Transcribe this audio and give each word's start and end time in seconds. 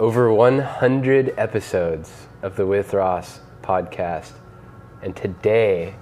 over 0.00 0.32
100 0.32 1.34
episodes 1.36 2.28
of 2.42 2.54
the 2.54 2.64
With 2.64 2.94
Ross 2.94 3.40
podcast. 3.62 4.30
And 5.02 5.16
today 5.16 5.96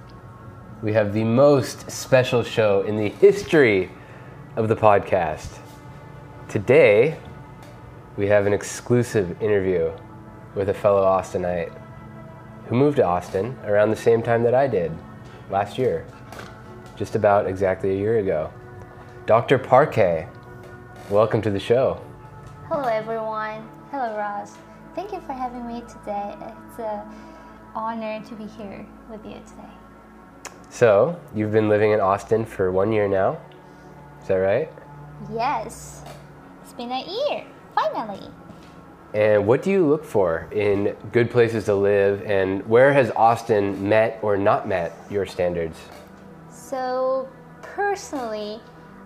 we 0.83 0.93
have 0.93 1.15
the 1.15 1.23
most 1.23 1.89
special 1.89 2.43
show 2.43 2.81
in 2.81 2.95
the 2.95 3.09
history 3.09 3.89
of 4.55 4.67
the 4.67 4.75
podcast. 4.75 5.57
Today 6.47 7.17
we 8.17 8.27
have 8.27 8.45
an 8.45 8.53
exclusive 8.53 9.41
interview 9.41 9.91
with 10.53 10.69
a 10.69 10.75
fellow 10.75 11.03
Austinite 11.03 11.75
who 12.67 12.75
moved 12.75 12.97
to 12.97 13.03
Austin 13.03 13.57
around 13.65 13.89
the 13.89 13.95
same 13.95 14.21
time 14.21 14.43
that 14.43 14.53
I 14.53 14.67
did 14.67 14.91
last 15.49 15.79
year, 15.79 16.05
just 16.95 17.15
about 17.15 17.47
exactly 17.47 17.95
a 17.95 17.97
year 17.97 18.19
ago. 18.19 18.53
Dr. 19.25 19.57
Parquet, 19.57 20.27
welcome 21.09 21.41
to 21.41 21.49
the 21.49 21.59
show. 21.59 21.99
Hello, 22.69 22.83
everyone. 22.83 23.67
Hello, 23.89 24.17
Ross. 24.17 24.57
Thank 24.95 25.13
you 25.13 25.21
for 25.21 25.31
having 25.31 25.65
me 25.65 25.81
today. 25.87 26.35
It's 26.41 26.79
an 26.79 27.07
honor 27.73 28.21
to 28.21 28.35
be 28.35 28.45
here 28.45 28.85
with 29.09 29.25
you 29.25 29.39
today. 29.47 30.51
So, 30.69 31.17
you've 31.33 31.53
been 31.53 31.69
living 31.69 31.91
in 31.91 32.01
Austin 32.01 32.45
for 32.45 32.69
one 32.69 32.91
year 32.91 33.07
now. 33.07 33.39
Is 34.21 34.27
that 34.27 34.35
right? 34.35 34.69
Yes, 35.31 36.03
it's 36.61 36.73
been 36.73 36.91
a 36.91 37.01
year, 37.01 37.45
finally. 37.75 38.29
And 39.13 39.47
what 39.47 39.63
do 39.63 39.71
you 39.71 39.87
look 39.87 40.03
for 40.03 40.49
in 40.51 40.93
good 41.13 41.31
places 41.31 41.63
to 41.65 41.73
live, 41.73 42.21
and 42.23 42.67
where 42.67 42.91
has 42.91 43.09
Austin 43.11 43.87
met 43.87 44.19
or 44.21 44.35
not 44.35 44.67
met 44.67 44.97
your 45.09 45.25
standards? 45.25 45.77
So, 46.51 47.29
personally, 47.61 48.59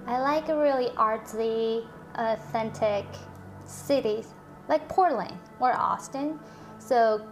I 0.08 0.20
like 0.20 0.50
a 0.50 0.60
really 0.60 0.90
artsy, 0.98 1.86
authentic 2.16 3.06
cities 3.68 4.34
like 4.72 4.88
Portland 4.88 5.38
or 5.60 5.74
Austin. 5.74 6.40
So, 6.80 7.28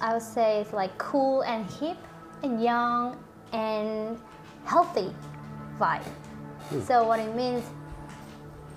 I 0.00 0.14
would 0.14 0.22
say 0.22 0.60
it's 0.60 0.72
like 0.72 0.96
cool 0.96 1.42
and 1.42 1.68
hip 1.72 1.98
and 2.42 2.62
young 2.62 3.22
and 3.52 4.18
healthy 4.64 5.12
vibe. 5.78 6.02
Hmm. 6.70 6.80
So, 6.80 7.06
what 7.06 7.18
it 7.18 7.34
means 7.34 7.64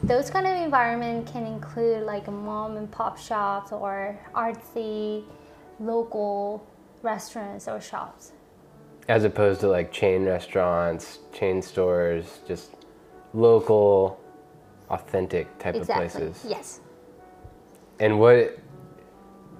those 0.04 0.32
kind 0.32 0.48
of 0.48 0.54
environment 0.54 1.32
can 1.32 1.46
include 1.46 2.04
like 2.04 2.28
mom 2.28 2.76
and 2.76 2.90
pop 2.90 3.20
shops 3.20 3.72
or 3.72 4.20
artsy 4.34 5.24
local 5.80 6.66
restaurants 7.04 7.68
or 7.68 7.80
shops. 7.80 8.32
As 9.08 9.24
opposed 9.24 9.62
to 9.62 9.68
like 9.68 9.92
chain 9.92 10.26
restaurants, 10.26 11.20
chain 11.34 11.62
stores, 11.62 12.40
just 12.48 12.72
local, 13.34 14.20
authentic 14.90 15.46
type 15.60 15.76
Exactly. 15.76 16.06
of 16.06 16.12
places. 16.12 16.46
Yes. 16.50 16.80
And 18.02 18.20
what, 18.20 18.58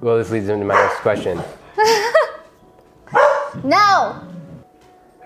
well, 0.02 0.18
this 0.18 0.32
leads 0.32 0.50
into 0.50 0.66
my 0.66 0.74
next 0.74 0.98
question. 0.98 1.42
No. 3.64 3.78
All 3.78 4.24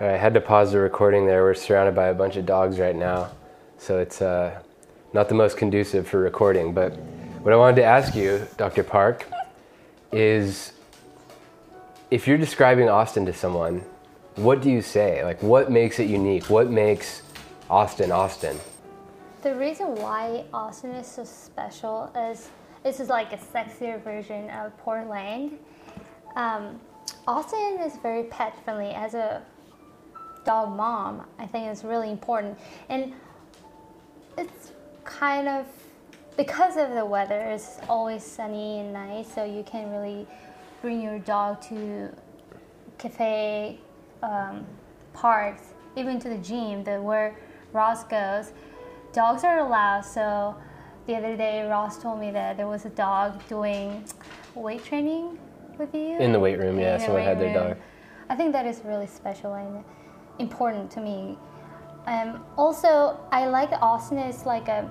right, 0.00 0.14
I 0.14 0.16
had 0.16 0.34
to 0.34 0.40
pause 0.40 0.72
the 0.72 0.80
recording 0.80 1.26
there. 1.26 1.44
We're 1.44 1.54
surrounded 1.54 1.94
by 1.94 2.08
a 2.08 2.14
bunch 2.14 2.34
of 2.36 2.44
dogs 2.44 2.78
right 2.78 2.94
now, 2.94 3.30
so 3.78 3.98
it's 3.98 4.20
uh, 4.20 4.60
not 5.12 5.28
the 5.28 5.36
most 5.36 5.56
conducive 5.56 6.08
for 6.08 6.18
recording. 6.18 6.74
But 6.74 6.98
what 7.42 7.54
I 7.54 7.56
wanted 7.56 7.76
to 7.76 7.84
ask 7.84 8.16
you, 8.16 8.46
Dr. 8.56 8.82
Park, 8.82 9.26
is 10.10 10.72
if 12.10 12.26
you're 12.26 12.36
describing 12.36 12.88
Austin 12.88 13.24
to 13.26 13.32
someone, 13.32 13.84
what 14.34 14.60
do 14.60 14.70
you 14.70 14.82
say? 14.82 15.24
Like, 15.24 15.40
what 15.40 15.70
makes 15.70 16.00
it 16.00 16.10
unique? 16.10 16.50
What 16.50 16.68
makes 16.68 17.22
Austin 17.70 18.10
Austin? 18.10 18.58
The 19.42 19.54
reason 19.54 19.94
why 19.94 20.44
Austin 20.52 20.90
is 20.90 21.06
so 21.06 21.22
special 21.22 22.12
is 22.16 22.50
this 22.86 23.00
is 23.00 23.08
like 23.08 23.32
a 23.32 23.36
sexier 23.36 24.00
version 24.00 24.48
of 24.50 24.78
Portland. 24.78 25.58
Um, 26.36 26.80
Austin 27.26 27.80
is 27.80 27.96
very 27.96 28.22
pet 28.22 28.54
friendly. 28.62 28.90
As 28.90 29.14
a 29.14 29.42
dog 30.44 30.76
mom, 30.76 31.26
I 31.36 31.46
think 31.46 31.66
it's 31.66 31.82
really 31.82 32.12
important, 32.12 32.56
and 32.88 33.12
it's 34.38 34.70
kind 35.02 35.48
of 35.48 35.66
because 36.36 36.76
of 36.76 36.90
the 36.90 37.04
weather. 37.04 37.40
It's 37.40 37.80
always 37.88 38.22
sunny 38.22 38.78
and 38.78 38.92
nice, 38.92 39.34
so 39.34 39.42
you 39.42 39.64
can 39.64 39.90
really 39.90 40.24
bring 40.80 41.02
your 41.02 41.18
dog 41.18 41.60
to 41.62 42.14
cafe, 42.98 43.80
um, 44.22 44.64
parks, 45.12 45.74
even 45.96 46.20
to 46.20 46.28
the 46.28 46.38
gym, 46.38 46.84
the 46.84 47.02
where 47.02 47.36
Ross 47.72 48.04
goes. 48.04 48.52
Dogs 49.12 49.42
are 49.42 49.58
allowed. 49.58 50.02
So 50.02 50.54
the 51.06 51.14
other 51.14 51.36
day, 51.36 51.66
Ross 51.68 52.02
told 52.02 52.18
me 52.20 52.30
that 52.32 52.56
there 52.56 52.66
was 52.66 52.84
a 52.84 52.90
dog 52.90 53.40
doing 53.48 54.04
weight 54.54 54.84
training 54.84 55.38
with 55.78 55.94
you 55.94 56.18
In 56.18 56.32
the 56.32 56.40
weight 56.40 56.58
room, 56.58 56.78
yeah, 56.80 56.98
someone 56.98 57.22
had 57.22 57.38
their 57.38 57.54
room. 57.54 57.68
dog. 57.68 57.76
I 58.28 58.34
think 58.34 58.52
that 58.52 58.66
is 58.66 58.80
really 58.84 59.06
special 59.06 59.54
and 59.54 59.84
important 60.38 60.90
to 60.92 61.00
me. 61.00 61.38
Um, 62.06 62.44
also, 62.56 63.18
I 63.30 63.46
like 63.46 63.70
Austin 63.72 64.18
is 64.18 64.46
like 64.46 64.68
a 64.68 64.90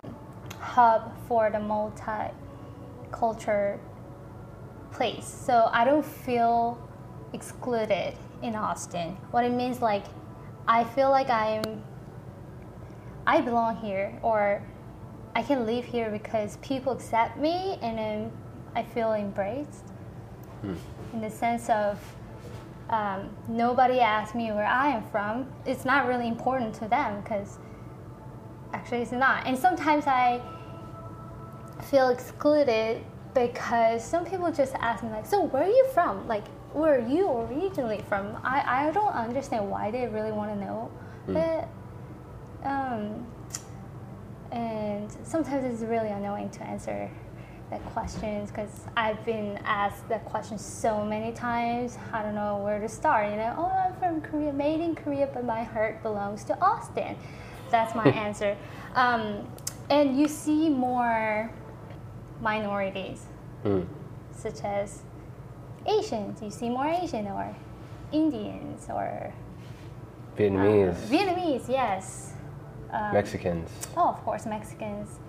hub 0.59 1.11
for 1.27 1.49
the 1.49 1.59
multi-culture 1.59 3.79
place. 4.91 5.25
So 5.25 5.69
I 5.71 5.85
don't 5.85 6.05
feel 6.05 6.77
excluded 7.33 8.13
in 8.41 8.55
Austin. 8.55 9.17
What 9.31 9.43
it 9.43 9.51
means 9.51 9.81
like 9.81 10.05
I 10.67 10.83
feel 10.83 11.09
like 11.09 11.29
I'm 11.29 11.83
I 13.27 13.41
belong 13.41 13.77
here 13.77 14.17
or 14.21 14.61
I 15.35 15.43
can 15.43 15.65
live 15.65 15.83
here 15.83 16.09
because 16.09 16.57
people 16.57 16.93
accept 16.93 17.37
me 17.37 17.77
and 17.81 17.97
then 17.97 18.31
I 18.73 18.83
feel 18.83 19.13
embraced 19.13 19.83
in 21.13 21.21
the 21.21 21.29
sense 21.29 21.69
of 21.69 21.99
um, 22.89 23.29
nobody 23.47 23.99
asks 23.99 24.33
me 24.33 24.51
where 24.51 24.65
I 24.65 24.89
am 24.89 25.03
from. 25.09 25.47
It's 25.65 25.85
not 25.85 26.07
really 26.07 26.27
important 26.27 26.73
to 26.75 26.87
them 26.87 27.21
because 27.21 27.57
actually 28.73 29.01
it's 29.01 29.11
not. 29.11 29.45
And 29.45 29.57
sometimes 29.57 30.07
I 30.07 30.41
feel 31.89 32.09
excluded 32.09 33.03
because 33.33 34.03
some 34.03 34.25
people 34.25 34.51
just 34.51 34.73
ask 34.75 35.03
me 35.03 35.09
like, 35.09 35.25
"So 35.25 35.41
where 35.41 35.63
are 35.63 35.67
you 35.67 35.85
from? 35.93 36.27
Like, 36.27 36.47
where 36.73 36.95
are 36.95 37.07
you 37.07 37.29
originally 37.29 38.03
from?" 38.07 38.37
I, 38.43 38.87
I 38.87 38.91
don't 38.91 39.13
understand 39.13 39.69
why 39.69 39.91
they 39.91 40.07
really 40.07 40.31
want 40.31 40.53
to 40.53 40.65
know, 40.65 40.89
but 41.27 41.67
um, 42.63 43.25
sometimes 45.35 45.65
it's 45.65 45.83
really 45.83 46.07
annoying 46.07 46.49
to 46.49 46.63
answer 46.63 47.11
the 47.69 47.77
questions 47.79 48.49
because 48.49 48.69
I've 48.95 49.25
been 49.25 49.59
asked 49.65 50.07
that 50.07 50.23
question 50.23 50.57
so 50.57 51.03
many 51.03 51.33
times. 51.33 51.97
I 52.13 52.23
don't 52.23 52.35
know 52.35 52.55
where 52.63 52.79
to 52.79 52.87
start. 52.87 53.31
You 53.31 53.35
know, 53.35 53.53
oh, 53.57 53.65
I'm 53.65 53.93
from 53.99 54.21
Korea, 54.21 54.53
made 54.53 54.79
in 54.79 54.95
Korea, 54.95 55.27
but 55.33 55.43
my 55.43 55.61
heart 55.61 56.01
belongs 56.01 56.45
to 56.45 56.57
Austin. 56.61 57.17
That's 57.69 57.93
my 57.93 58.05
answer. 58.25 58.55
Um, 58.95 59.45
and 59.89 60.17
you 60.17 60.29
see 60.29 60.69
more 60.69 61.51
minorities, 62.39 63.25
Hmm. 63.63 63.81
such 64.31 64.63
as 64.63 65.01
Asians. 65.85 66.41
You 66.41 66.49
see 66.49 66.69
more 66.69 66.87
Asian 66.87 67.27
or 67.27 67.53
Indians 68.13 68.87
or 68.87 69.33
Vietnamese, 70.37 70.95
uh, 70.95 71.07
Vietnamese. 71.13 71.67
Yes. 71.67 72.31
Um, 72.89 73.11
Mexicans. 73.13 73.69
Oh, 73.97 74.07
of 74.07 74.23
course, 74.23 74.45
Mexicans. 74.45 75.19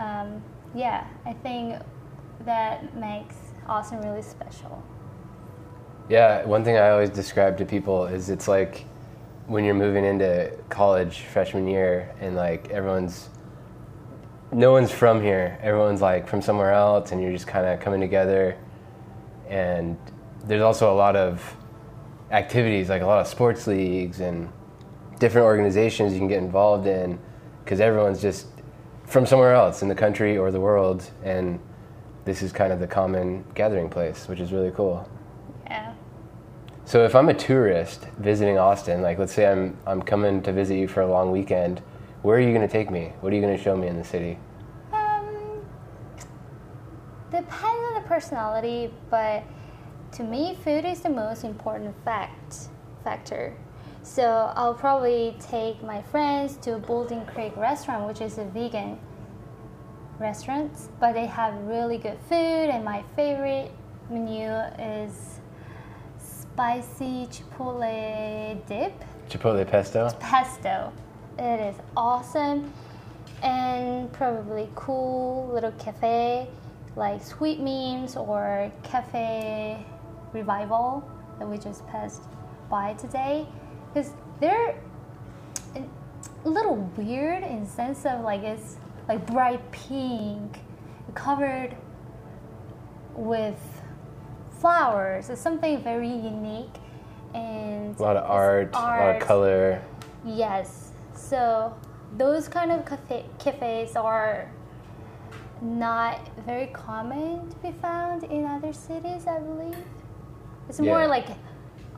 Um, 0.00 0.42
yeah, 0.74 1.06
I 1.26 1.34
think 1.34 1.76
that 2.46 2.96
makes 2.96 3.36
Austin 3.68 4.00
really 4.00 4.22
special. 4.22 4.82
Yeah, 6.08 6.44
one 6.46 6.64
thing 6.64 6.76
I 6.76 6.90
always 6.90 7.10
describe 7.10 7.58
to 7.58 7.66
people 7.66 8.06
is 8.06 8.30
it's 8.30 8.48
like 8.48 8.86
when 9.46 9.64
you're 9.64 9.74
moving 9.74 10.04
into 10.04 10.52
college 10.70 11.20
freshman 11.32 11.68
year 11.68 12.14
and 12.18 12.34
like 12.34 12.70
everyone's 12.70 13.28
no 14.52 14.72
one's 14.72 14.90
from 14.90 15.22
here. 15.22 15.58
Everyone's 15.62 16.00
like 16.00 16.26
from 16.26 16.40
somewhere 16.40 16.72
else 16.72 17.12
and 17.12 17.22
you're 17.22 17.32
just 17.32 17.46
kind 17.46 17.66
of 17.66 17.78
coming 17.78 18.00
together 18.00 18.56
and 19.48 19.98
there's 20.44 20.62
also 20.62 20.92
a 20.92 20.96
lot 20.96 21.14
of 21.14 21.56
activities 22.30 22.88
like 22.88 23.02
a 23.02 23.06
lot 23.06 23.20
of 23.20 23.26
sports 23.26 23.66
leagues 23.66 24.20
and 24.20 24.48
different 25.18 25.44
organizations 25.44 26.12
you 26.12 26.18
can 26.18 26.28
get 26.28 26.38
involved 26.38 26.86
in 26.86 27.18
because 27.62 27.80
everyone's 27.80 28.22
just 28.22 28.46
from 29.10 29.26
somewhere 29.26 29.52
else 29.52 29.82
in 29.82 29.88
the 29.88 29.94
country 29.94 30.38
or 30.38 30.50
the 30.52 30.60
world 30.60 31.10
and 31.24 31.58
this 32.24 32.42
is 32.42 32.52
kind 32.52 32.72
of 32.72 32.78
the 32.78 32.86
common 32.86 33.44
gathering 33.54 33.90
place 33.90 34.28
which 34.28 34.38
is 34.40 34.52
really 34.52 34.70
cool 34.70 35.08
Yeah. 35.66 35.94
so 36.84 37.04
if 37.04 37.14
I'm 37.16 37.28
a 37.28 37.34
tourist 37.34 38.06
visiting 38.18 38.56
Austin, 38.58 39.02
like 39.02 39.18
let's 39.18 39.32
say 39.32 39.46
I'm 39.50 39.76
I'm 39.86 40.00
coming 40.02 40.42
to 40.42 40.52
visit 40.52 40.76
you 40.76 40.86
for 40.88 41.00
a 41.02 41.06
long 41.08 41.30
weekend, 41.32 41.82
where 42.22 42.36
are 42.36 42.40
you 42.40 42.52
going 42.54 42.66
to 42.66 42.72
take 42.72 42.90
me? 42.90 43.12
What 43.20 43.32
are 43.32 43.36
you 43.36 43.42
going 43.42 43.56
to 43.56 43.62
show 43.62 43.76
me 43.76 43.88
in 43.88 43.96
the 43.96 44.04
city? 44.04 44.38
Um, 44.92 45.64
depends 47.30 47.54
on 47.88 47.94
the 47.94 48.06
personality, 48.06 48.92
but 49.10 49.42
to 50.12 50.22
me, 50.22 50.58
food 50.64 50.84
is 50.84 51.00
the 51.00 51.08
most 51.08 51.44
important 51.44 51.94
fact 52.04 52.68
factor. 53.04 53.56
So 54.02 54.52
I'll 54.56 54.74
probably 54.74 55.36
take 55.38 55.82
my 55.82 56.00
friends 56.02 56.56
to 56.58 56.78
Bouldin 56.78 57.26
Creek 57.32 57.56
restaurant, 57.56 58.06
which 58.06 58.20
is 58.20 58.38
a 58.38 58.44
vegan 58.44 58.98
restaurant, 60.18 60.72
but 60.98 61.12
they 61.12 61.26
have 61.26 61.54
really 61.64 61.98
good 61.98 62.18
food. 62.28 62.70
And 62.70 62.84
my 62.84 63.02
favorite 63.14 63.70
menu 64.08 64.48
is 64.78 65.40
spicy 66.18 67.28
chipotle 67.30 68.66
dip 68.66 68.92
Chipotle 69.28 69.66
pesto. 69.66 70.10
pesto. 70.18 70.92
It 71.38 71.60
is 71.60 71.76
awesome 71.96 72.72
and 73.42 74.12
probably 74.12 74.68
cool 74.74 75.50
little 75.52 75.72
cafe 75.72 76.48
like 76.96 77.22
Sweet 77.22 77.60
Memes 77.60 78.16
or 78.16 78.70
Cafe 78.82 79.86
Revival 80.32 81.08
that 81.38 81.48
we 81.48 81.56
just 81.56 81.86
passed 81.86 82.22
by 82.68 82.94
today 82.94 83.46
because 83.92 84.12
they're 84.40 84.80
a 86.44 86.48
little 86.48 86.76
weird 86.96 87.42
in 87.42 87.66
sense 87.66 88.06
of 88.06 88.22
like 88.22 88.42
it's 88.42 88.76
like 89.08 89.26
bright 89.26 89.60
pink 89.72 90.58
covered 91.14 91.76
with 93.14 93.58
flowers. 94.50 95.30
It's 95.30 95.40
something 95.40 95.82
very 95.82 96.08
unique 96.08 96.74
and 97.34 97.98
A 97.98 98.02
lot 98.02 98.16
of 98.16 98.24
it's 98.24 98.30
art, 98.30 98.74
a 98.74 98.78
lot 99.06 99.16
of 99.16 99.22
color. 99.26 99.82
Yes. 100.24 100.92
So 101.14 101.74
those 102.16 102.48
kind 102.48 102.72
of 102.72 102.84
cafe, 102.84 103.24
cafes 103.38 103.96
are 103.96 104.50
not 105.62 106.20
very 106.46 106.66
common 106.68 107.48
to 107.50 107.56
be 107.56 107.72
found 107.72 108.24
in 108.24 108.46
other 108.46 108.72
cities, 108.72 109.26
I 109.26 109.38
believe. 109.38 109.76
It's 110.68 110.80
more 110.80 111.00
Yeah. 111.02 111.06
like 111.06 111.26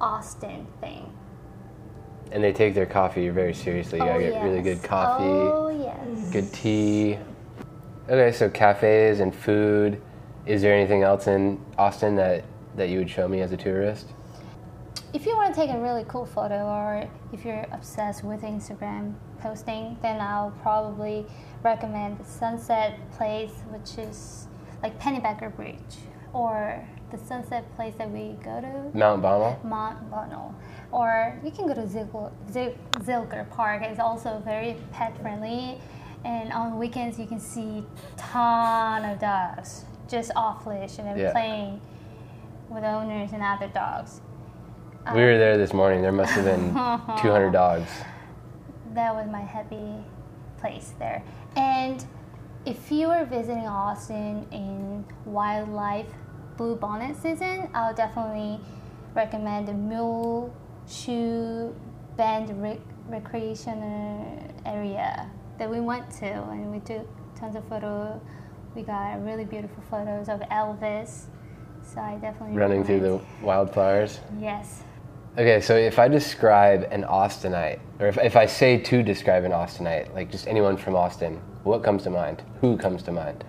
Austin 0.01 0.67
thing. 0.81 1.13
And 2.33 2.43
they 2.43 2.53
take 2.53 2.75
their 2.75 2.87
coffee 2.87 3.29
very 3.29 3.53
seriously. 3.53 3.99
You 3.99 4.05
oh, 4.05 4.09
gotta 4.09 4.23
get 4.23 4.33
yes. 4.33 4.45
really 4.45 4.63
good 4.63 4.83
coffee, 4.83 5.25
Oh 5.25 5.69
yes. 5.69 6.31
good 6.31 6.51
tea. 6.53 7.19
Okay, 8.09 8.33
so 8.33 8.49
cafes 8.49 9.21
and 9.21 9.35
food. 9.35 10.01
Is 10.47 10.63
there 10.63 10.75
anything 10.75 11.03
else 11.03 11.27
in 11.27 11.63
Austin 11.79 12.17
that, 12.17 12.45
that 12.77 12.89
you 12.89 12.99
would 12.99 13.11
show 13.11 13.29
me 13.29 13.43
as 13.43 13.53
a 13.53 13.57
tourist? 13.57 14.09
If 15.13 15.27
you 15.27 15.37
want 15.37 15.55
to 15.55 15.61
take 15.61 15.71
a 15.71 15.79
really 15.79 16.05
cool 16.09 16.25
photo 16.25 16.65
or 16.65 17.09
if 17.33 17.45
you're 17.45 17.67
obsessed 17.71 18.25
with 18.25 18.41
Instagram 18.41 19.15
posting, 19.41 19.99
then 20.01 20.21
I'll 20.21 20.53
probably 20.63 21.27
recommend 21.63 22.19
the 22.19 22.25
Sunset 22.25 22.99
Place, 23.13 23.53
which 23.69 23.99
is 23.99 24.49
like 24.83 24.99
Pennybacker 24.99 25.55
Bridge, 25.55 25.77
or 26.33 26.83
the 27.13 27.19
Sunset 27.27 27.65
Place 27.77 27.95
that 27.99 28.11
we 28.11 28.37
go 28.43 28.61
to, 28.61 28.97
Mount 28.99 29.23
Bonnell? 29.23 29.61
Mount 29.65 30.11
Bonnell. 30.11 30.55
Or 30.91 31.39
you 31.45 31.51
can 31.51 31.67
go 31.69 31.75
to 31.75 31.83
Zilker, 31.83 32.33
Zilker 33.01 33.49
Park. 33.51 33.83
It's 33.83 34.01
also 34.01 34.43
very 34.45 34.77
pet 34.93 35.17
friendly. 35.21 35.79
And 36.25 36.53
on 36.53 36.79
weekends, 36.79 37.19
you 37.19 37.27
can 37.27 37.39
see 37.41 37.85
ton 38.17 39.05
of 39.05 39.21
dogs 39.21 39.85
just 40.09 40.31
off 40.37 40.67
leash 40.67 40.99
and 40.99 41.07
then 41.09 41.19
Yeah. 41.19 41.33
playing 41.33 41.81
with 42.69 42.85
owners 42.85 43.33
and 43.33 43.43
other 43.43 43.69
dogs. 43.69 44.21
We 45.15 45.21
were 45.23 45.33
um, 45.33 45.39
there 45.39 45.59
this 45.59 45.73
morning. 45.73 46.01
There 46.03 46.13
must 46.13 46.33
have 46.33 46.45
been 46.45 46.73
200 47.23 47.51
dogs. 47.53 47.91
that 48.95 49.15
was 49.15 49.27
my 49.31 49.41
happy 49.41 50.05
place 50.59 50.93
there. 50.99 51.23
And 51.57 52.05
if 52.65 52.93
you 52.93 53.09
are 53.09 53.25
visiting 53.25 53.67
Austin 53.67 54.47
in 54.53 55.05
wildlife 55.25 56.07
blue 56.63 56.77
bonnet 56.77 57.17
season, 57.17 57.69
I'll 57.75 57.93
definitely 57.93 58.61
recommend 59.17 59.67
the 59.67 59.73
Mule 59.73 60.55
Shoe 60.87 61.75
Bend 62.17 62.63
Rec- 62.63 62.79
Recreation 63.09 64.55
area 64.65 65.29
that 65.59 65.69
we 65.69 65.81
went 65.81 66.09
to, 66.21 66.27
and 66.27 66.71
we 66.71 66.79
took 66.79 67.05
tons 67.35 67.57
of 67.57 67.67
photos. 67.69 68.21
We 68.77 68.83
got 68.83 69.25
really 69.25 69.45
beautiful 69.45 69.83
photos 69.91 70.29
of 70.29 70.39
Elvis. 70.53 71.25
So 71.83 72.01
I 72.01 72.15
definitely 72.21 72.57
Running 72.57 72.85
through 72.85 73.01
the 73.01 73.21
wildflowers. 73.43 74.21
yes. 74.39 74.85
Okay, 75.37 75.61
so 75.61 75.75
if 75.75 75.99
I 75.99 76.07
describe 76.07 76.87
an 76.93 77.03
Austinite, 77.03 77.81
or 77.99 78.07
if, 78.07 78.19
if 78.19 78.37
I 78.37 78.47
say 78.47 78.79
to 78.79 79.03
describe 79.03 79.43
an 79.43 79.51
Austinite, 79.51 80.15
like 80.15 80.31
just 80.31 80.47
anyone 80.47 80.77
from 80.77 80.95
Austin, 80.95 81.41
what 81.65 81.83
comes 81.83 82.05
to 82.05 82.11
mind? 82.11 82.45
Who 82.61 82.77
comes 82.77 83.03
to 83.05 83.13
mind? 83.13 83.43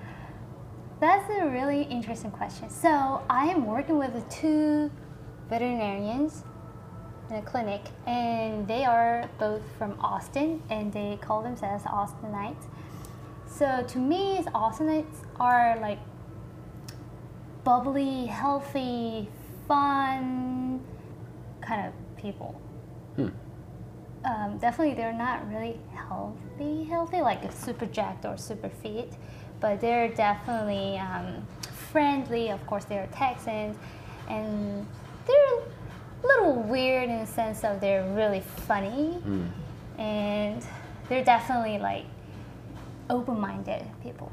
That's 1.04 1.30
a 1.32 1.50
really 1.50 1.82
interesting 1.82 2.32
question. 2.32 2.70
So 2.70 3.22
I 3.30 3.48
am 3.48 3.66
working 3.66 3.98
with 3.98 4.14
two 4.30 4.90
veterinarians 5.50 6.46
in 7.30 7.36
a 7.36 7.42
clinic, 7.42 7.82
and 8.08 8.66
they 8.66 8.86
are 8.86 9.30
both 9.38 9.64
from 9.78 10.00
Austin, 10.00 10.64
and 10.70 10.94
they 10.94 11.20
call 11.22 11.44
themselves 11.44 11.84
Austinites. 11.84 12.70
So 13.46 13.84
to 13.86 13.98
me, 13.98 14.44
Austinites 14.56 15.26
are 15.42 15.78
like 15.82 16.00
bubbly, 17.66 18.28
healthy, 18.28 19.28
fun 19.68 20.80
kind 21.60 21.86
of 21.86 21.94
people. 22.16 22.62
Um, 23.18 24.58
definitely, 24.58 24.94
they're 24.94 25.12
not 25.12 25.50
really 25.50 25.82
healthy, 25.94 26.86
healthy 26.86 27.20
like 27.20 27.52
super 27.52 27.88
jacked 27.88 28.24
or 28.24 28.38
super 28.38 28.70
fit, 28.70 29.18
but 29.64 29.80
they're 29.80 30.10
definitely 30.10 30.98
um, 30.98 31.42
friendly. 31.94 32.50
Of 32.50 32.64
course, 32.68 32.84
they're 32.84 33.08
Texans, 33.14 33.78
and 34.30 34.86
they're 35.26 35.54
a 35.56 36.28
little 36.28 36.62
weird 36.64 37.10
in 37.10 37.20
the 37.20 37.26
sense 37.26 37.64
of 37.64 37.80
they're 37.80 38.06
really 38.14 38.42
funny, 38.42 39.18
and 39.98 40.62
they're 41.08 41.24
definitely 41.24 41.80
like 41.80 42.04
open-minded 43.10 43.86
people. 44.04 44.30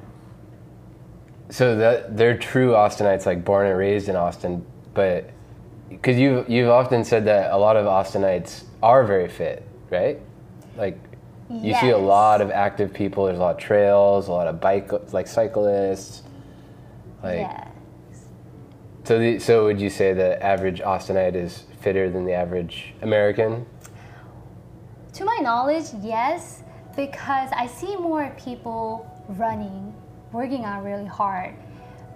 So 1.51 1.77
that 1.77 2.17
they're 2.17 2.37
true 2.37 2.73
Austinites, 2.73 3.25
like 3.25 3.45
born 3.45 3.69
and 3.69 3.79
raised 3.79 4.09
in 4.09 4.17
Austin, 4.17 4.67
but 4.95 5.31
because 5.91 6.19
you 6.19 6.45
you've 6.49 6.71
often 6.71 7.05
said 7.05 7.25
that 7.27 7.53
a 7.53 7.57
lot 7.57 7.77
of 7.77 7.87
Austinites 7.87 8.65
are 8.83 9.05
very 9.05 9.29
fit, 9.29 9.65
right? 9.91 10.19
Like 10.77 10.99
you 11.51 11.75
see 11.75 11.91
a 11.91 11.99
lot 11.99 12.41
of 12.41 12.51
active 12.51 12.93
people. 12.93 13.25
There's 13.25 13.39
a 13.39 13.43
lot 13.43 13.57
of 13.57 13.61
trails, 13.61 14.29
a 14.29 14.33
lot 14.33 14.47
of 14.47 14.61
bike 14.61 15.13
like 15.13 15.27
cyclists. 15.27 16.23
Like 17.23 17.41
yeah. 17.41 17.69
so, 19.05 19.19
the, 19.19 19.39
so 19.39 19.65
would 19.65 19.81
you 19.81 19.91
say 19.91 20.13
the 20.13 20.43
average 20.43 20.81
Austinite 20.81 21.35
is 21.35 21.65
fitter 21.81 22.09
than 22.09 22.25
the 22.25 22.33
average 22.33 22.95
American? 23.03 23.67
To 25.15 25.25
my 25.25 25.39
knowledge, 25.43 25.87
yes, 26.01 26.63
because 26.95 27.51
I 27.55 27.67
see 27.67 27.97
more 27.97 28.35
people 28.43 29.11
running, 29.31 29.93
working 30.33 30.65
out 30.65 30.85
really 30.85 31.07
hard. 31.07 31.55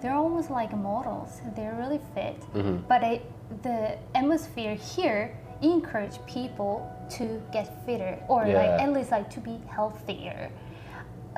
They're 0.01 0.13
almost 0.13 0.49
like 0.49 0.75
models. 0.75 1.41
They're 1.55 1.75
really 1.75 1.99
fit. 2.13 2.39
Mm-hmm. 2.53 2.87
But 2.87 3.03
I, 3.03 3.21
the 3.63 3.97
atmosphere 4.15 4.75
here 4.75 5.37
encourage 5.61 6.23
people 6.25 6.91
to 7.11 7.41
get 7.51 7.85
fitter 7.85 8.17
or 8.27 8.45
Yeah. 8.45 8.57
like 8.57 8.81
at 8.81 8.91
least 8.93 9.11
like 9.11 9.29
to 9.31 9.39
be 9.39 9.59
healthier. 9.67 10.49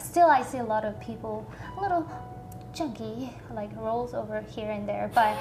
Still, 0.02 0.28
I 0.30 0.44
see 0.44 0.60
a 0.60 0.64
lot 0.64 0.86
of 0.86 1.00
people 1.00 1.46
a 1.78 1.82
little 1.82 2.08
chunky, 2.74 3.32
like 3.52 3.70
rolls 3.76 4.14
over 4.14 4.42
here 4.42 4.72
and 4.72 4.88
there, 4.88 5.10
but 5.14 5.36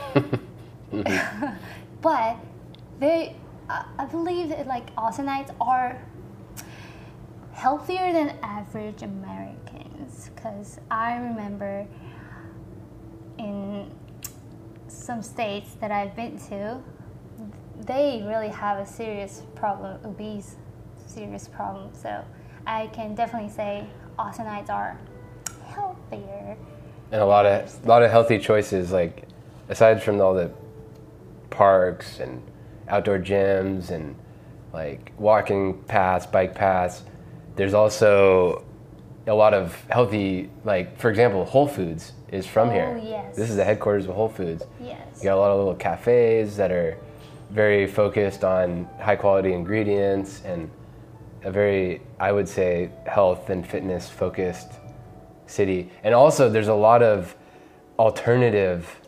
but 2.01 2.37
they 2.99 3.37
I 3.69 3.85
I 3.99 4.05
believe 4.07 4.49
that 4.51 4.67
like 4.67 4.95
Austinites 4.97 5.55
are 5.61 5.99
healthier 7.53 8.13
than 8.13 8.37
average 8.43 9.03
Americans 9.03 10.31
because 10.35 10.79
I 10.91 11.17
remember 11.17 11.87
in 13.39 13.91
some 14.89 15.23
states 15.23 15.75
that 15.81 15.91
I've 15.91 16.15
been 16.17 16.39
to, 16.49 16.79
they 17.81 18.23
really 18.27 18.49
have 18.49 18.79
a 18.79 18.87
serious 18.87 19.43
problem, 19.55 19.99
obese, 20.05 20.57
serious 21.07 21.49
problem. 21.49 21.91
So 21.93 22.25
I 22.67 22.87
can 22.89 23.15
definitely 23.15 23.51
say 23.51 23.87
Austinites 24.19 24.71
are 24.71 24.99
healthier. 25.67 26.57
and 27.13 27.21
a 27.21 27.27
lot 27.27 27.45
of 27.47 27.85
a 27.85 27.89
lot 27.89 28.03
of 28.03 28.11
healthy 28.11 28.39
choices 28.39 28.91
like 28.93 29.25
aside 29.69 30.03
from 30.03 30.21
all 30.21 30.35
the 30.35 30.51
parks 31.51 32.19
and 32.21 32.43
outdoor 32.89 33.19
gyms 33.19 33.91
and 33.91 34.17
like 34.73 35.13
walking 35.19 35.83
paths 35.85 36.27
bike 36.27 36.55
paths 36.55 37.03
there's 37.57 37.75
also 37.75 38.65
a 39.27 39.35
lot 39.35 39.53
of 39.55 39.75
healthy 39.91 40.49
like 40.65 40.99
for 40.99 41.11
example 41.11 41.45
whole 41.45 41.67
foods 41.69 42.13
is 42.33 42.47
from 42.47 42.71
here. 42.71 42.95
Oh, 42.97 43.01
here 43.01 43.11
yes. 43.11 43.37
this 43.37 43.51
is 43.51 43.57
the 43.57 43.65
headquarters 43.65 44.07
of 44.07 44.15
whole 44.15 44.29
foods 44.29 44.65
Yes. 44.81 44.99
you 45.19 45.25
got 45.25 45.37
a 45.37 45.41
lot 45.41 45.51
of 45.51 45.59
little 45.59 45.75
cafes 45.75 46.57
that 46.57 46.71
are 46.73 46.97
very 47.51 47.87
focused 47.87 48.45
on 48.45 48.89
high 49.01 49.17
quality 49.17 49.53
ingredients 49.53 50.43
and 50.45 50.71
a 51.45 51.51
very, 51.51 52.03
I 52.19 52.33
would 52.33 52.49
say, 52.49 52.91
health 53.07 53.51
and 53.51 53.67
fitness 53.67 54.09
focused 54.09 54.73
city. 55.47 55.91
And 56.03 56.15
also, 56.15 56.51
there's 56.51 56.69
a 56.69 56.75
lot 56.75 57.03
of 57.03 57.37
alternative 57.99 59.01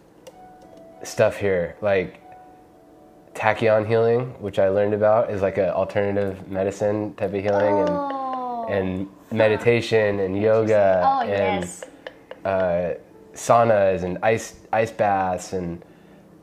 stuff 1.02 1.36
here, 1.36 1.76
like 1.80 2.20
tachyon 3.34 3.86
healing, 3.86 4.34
which 4.40 4.58
I 4.58 4.68
learned 4.68 4.94
about 4.94 5.30
is 5.30 5.42
like 5.42 5.58
an 5.58 5.70
alternative 5.70 6.48
medicine 6.48 7.14
type 7.14 7.34
of 7.34 7.42
healing, 7.42 7.88
Oh. 7.88 8.66
and 8.68 9.08
and 9.30 9.38
meditation 9.38 10.20
and 10.20 10.40
yoga 10.40 11.02
Oh 11.04 11.20
and 11.22 11.64
yes. 11.64 11.84
uh, 12.44 12.94
saunas 13.34 14.02
and 14.02 14.18
ice 14.22 14.54
ice 14.72 14.90
baths 14.90 15.52
and 15.52 15.82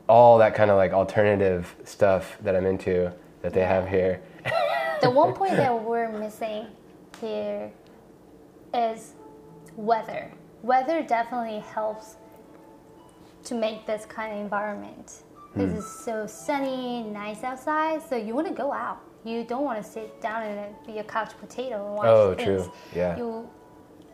all 0.08 0.38
that 0.38 0.54
kind 0.54 0.70
of 0.70 0.76
like 0.76 0.92
alternative 0.92 1.74
stuff 1.84 2.36
that 2.42 2.54
I'm 2.54 2.66
into 2.66 3.12
that 3.42 3.52
they 3.52 3.62
have 3.64 3.88
here. 3.88 4.20
the 5.02 5.10
one 5.10 5.32
point 5.34 5.56
that 5.56 5.82
we're 5.84 6.08
missing 6.10 6.66
here 7.20 7.70
is 8.74 9.14
weather. 9.76 10.30
Weather 10.62 11.02
definitely 11.02 11.60
helps 11.60 12.16
to 13.44 13.54
make 13.54 13.86
this 13.86 14.04
kind 14.06 14.32
of 14.32 14.38
environment. 14.40 15.22
This 15.54 15.70
Hmm. 15.70 15.78
is 15.78 15.86
so 16.04 16.26
sunny, 16.26 17.02
nice 17.02 17.42
outside, 17.42 18.02
so 18.02 18.16
you 18.16 18.34
want 18.34 18.46
to 18.48 18.52
go 18.52 18.72
out. 18.72 18.98
You 19.24 19.44
don't 19.44 19.64
want 19.64 19.82
to 19.82 19.88
sit 19.88 20.20
down 20.20 20.42
and 20.42 20.74
be 20.86 20.98
a 20.98 21.04
couch 21.04 21.32
potato 21.40 21.86
and 21.86 21.94
watch 21.96 22.06
Oh, 22.06 22.34
things. 22.34 22.62
true. 22.64 22.72
Yeah. 22.94 23.16
You 23.16 23.48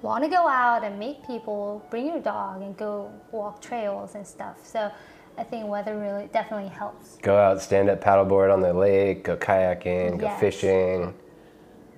want 0.02 0.24
to 0.24 0.30
go 0.30 0.46
out 0.48 0.84
and 0.84 0.98
meet 0.98 1.26
people, 1.26 1.84
bring 1.90 2.06
your 2.06 2.20
dog 2.20 2.62
and 2.62 2.76
go 2.76 3.10
walk 3.30 3.60
trails 3.60 4.14
and 4.14 4.26
stuff. 4.26 4.64
So 4.64 4.90
I 5.38 5.44
think 5.44 5.66
weather 5.66 5.98
really 5.98 6.28
definitely 6.32 6.68
helps. 6.68 7.16
Go 7.22 7.36
out, 7.36 7.62
stand 7.62 7.88
up 7.88 8.02
paddleboard 8.02 8.52
on 8.52 8.60
the 8.60 8.72
lake, 8.72 9.24
go 9.24 9.36
kayaking, 9.36 10.18
go 10.18 10.26
Yes. 10.26 10.40
fishing. 10.40 11.14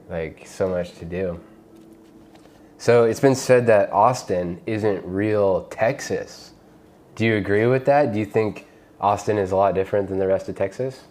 Like 0.09 0.47
so 0.47 0.69
much 0.69 0.93
to 0.99 1.05
do. 1.05 1.41
So 2.79 3.05
it's 3.05 3.21
been 3.21 3.35
said 3.35 3.67
that 3.67 3.93
Austin 3.93 4.61
isn't 4.67 5.05
real 5.05 5.65
Texas. 5.65 6.53
Do 7.15 7.25
you 7.25 7.37
agree 7.37 7.67
with 7.67 7.85
that? 7.87 8.13
Do 8.13 8.19
you 8.19 8.27
think 8.27 8.67
Austin 9.01 9.39
is 9.39 9.53
a 9.53 9.57
lot 9.57 9.75
different 9.75 10.09
than 10.09 10.19
the 10.19 10.27
rest 10.27 10.49
of 10.49 10.55
Texas? 10.57 11.05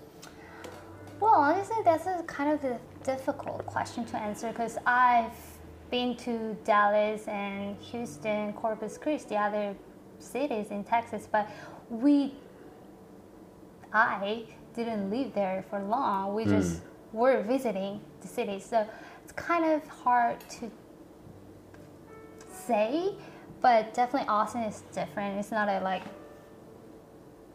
Well, 1.20 1.34
honestly, 1.34 1.78
that's 1.84 2.06
a 2.06 2.22
kind 2.28 2.52
of 2.52 2.64
a 2.64 2.80
difficult 3.04 3.66
question 3.66 4.06
to 4.06 4.18
answer 4.18 4.50
because 4.50 4.78
I've 4.86 5.32
been 5.90 6.16
to 6.18 6.56
Dallas 6.66 7.28
and 7.28 7.78
Houston, 7.78 8.54
Corpus 8.54 8.98
Christi, 8.98 9.36
other 9.36 9.76
cities 10.20 10.68
in 10.72 10.84
Texas, 10.84 11.28
but 11.32 11.48
we, 11.90 12.34
I 13.94 14.44
didn't 14.76 15.10
live 15.10 15.34
there 15.34 15.64
for 15.70 15.82
long. 15.82 16.34
We 16.34 16.46
just 16.46 16.78
mm. 16.78 16.82
were 17.14 17.42
visiting 17.44 18.02
the 18.22 18.28
city, 18.28 18.60
so 18.60 18.88
it's 19.24 19.32
kind 19.34 19.66
of 19.66 19.88
hard 19.88 20.40
to 20.60 20.72
say, 22.52 23.16
but 23.62 23.94
definitely 23.94 24.28
Austin 24.28 24.62
is 24.62 24.84
different. 24.94 25.40
It's 25.40 25.52
not 25.52 25.70
a 25.70 25.80
like 25.82 26.04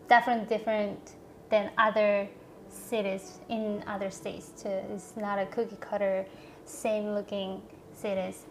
definitely 0.08 0.46
different 0.46 1.14
than 1.50 1.70
other 1.78 2.28
cities 2.68 3.38
in 3.48 3.82
other 3.86 4.10
states 4.10 4.52
too. 4.62 4.80
It's 4.92 5.14
not 5.16 5.38
a 5.38 5.46
cookie 5.46 5.76
cutter, 5.80 6.26
same 6.64 7.14
looking 7.14 7.62
cities. 7.92 8.46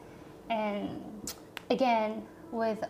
And 0.49 1.01
again, 1.69 2.23
with 2.51 2.83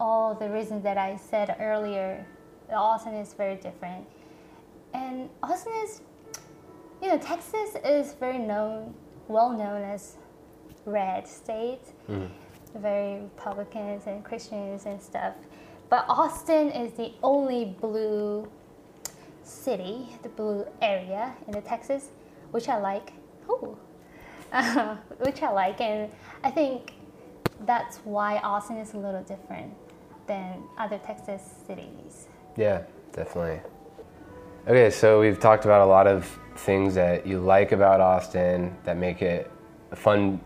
all 0.00 0.34
the 0.34 0.48
reasons 0.48 0.82
that 0.82 0.96
I 0.96 1.16
said 1.16 1.54
earlier, 1.60 2.26
Austin 2.72 3.14
is 3.14 3.34
very 3.34 3.56
different. 3.56 4.06
And 4.94 5.28
Austin 5.42 5.72
is, 5.84 6.00
you 7.02 7.08
know, 7.08 7.18
Texas 7.18 7.76
is 7.84 8.14
very 8.14 8.38
known, 8.38 8.94
well 9.28 9.50
known 9.50 9.82
as 9.82 10.16
red 10.86 11.28
state, 11.28 11.82
hmm. 12.06 12.24
very 12.76 13.20
Republicans 13.20 14.04
and 14.06 14.24
Christians 14.24 14.86
and 14.86 15.00
stuff. 15.00 15.34
But 15.90 16.06
Austin 16.08 16.70
is 16.70 16.92
the 16.94 17.12
only 17.22 17.76
blue 17.80 18.50
city, 19.42 20.08
the 20.22 20.28
blue 20.30 20.64
area 20.80 21.34
in 21.46 21.52
the 21.52 21.60
Texas, 21.60 22.08
which 22.52 22.68
I 22.68 22.78
like. 22.78 23.12
Ooh. 23.48 23.76
which 25.18 25.42
I 25.42 25.50
like, 25.52 25.80
and 25.80 26.10
I 26.42 26.50
think 26.50 26.94
that's 27.66 27.98
why 27.98 28.38
Austin 28.38 28.78
is 28.78 28.94
a 28.94 28.96
little 28.96 29.22
different 29.22 29.72
than 30.26 30.62
other 30.78 30.98
Texas 30.98 31.42
cities. 31.66 32.28
Yeah, 32.56 32.82
definitely. 33.12 33.60
Okay, 34.68 34.90
so 34.90 35.20
we've 35.20 35.40
talked 35.40 35.64
about 35.64 35.80
a 35.80 35.86
lot 35.86 36.06
of 36.06 36.38
things 36.56 36.94
that 36.94 37.26
you 37.26 37.38
like 37.38 37.72
about 37.72 38.00
Austin 38.00 38.76
that 38.84 38.96
make 38.96 39.22
it 39.22 39.50
a 39.90 39.96
fun, 39.96 40.40